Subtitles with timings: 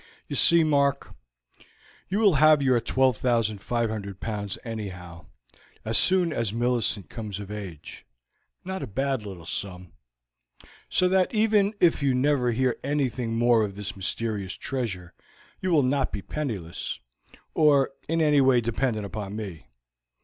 [0.27, 1.13] You see, Mark,
[2.09, 5.27] you will have your 12,500 pounds anyhow,
[5.85, 8.03] as soon as Millicent comes of age
[8.65, 9.91] not a bad little sum
[10.89, 15.13] so that even if you never hear anything more of this mysterious treasure
[15.59, 16.99] you will not be penniless,
[17.53, 19.67] or in anyway dependent upon me.